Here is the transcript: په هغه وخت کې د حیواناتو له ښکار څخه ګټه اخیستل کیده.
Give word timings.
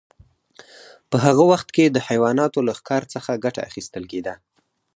په 1.09 1.17
هغه 1.25 1.43
وخت 1.51 1.67
کې 1.75 1.85
د 1.89 1.97
حیواناتو 2.07 2.59
له 2.67 2.73
ښکار 2.79 3.03
څخه 3.13 3.41
ګټه 3.45 3.61
اخیستل 3.69 4.03
کیده. 4.11 4.33